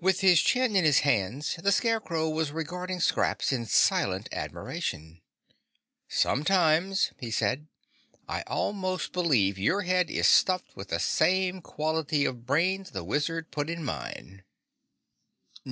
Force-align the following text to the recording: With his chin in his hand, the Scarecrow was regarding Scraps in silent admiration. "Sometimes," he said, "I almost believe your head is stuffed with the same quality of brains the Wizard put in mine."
With 0.00 0.22
his 0.22 0.42
chin 0.42 0.74
in 0.74 0.84
his 0.84 0.98
hand, 1.06 1.42
the 1.62 1.70
Scarecrow 1.70 2.28
was 2.28 2.50
regarding 2.50 2.98
Scraps 2.98 3.52
in 3.52 3.64
silent 3.64 4.28
admiration. 4.32 5.22
"Sometimes," 6.08 7.12
he 7.20 7.30
said, 7.30 7.68
"I 8.26 8.42
almost 8.48 9.12
believe 9.12 9.56
your 9.56 9.82
head 9.82 10.10
is 10.10 10.26
stuffed 10.26 10.74
with 10.74 10.88
the 10.88 10.98
same 10.98 11.60
quality 11.60 12.24
of 12.24 12.44
brains 12.44 12.90
the 12.90 13.04
Wizard 13.04 13.52
put 13.52 13.70
in 13.70 13.84
mine." 13.84 14.42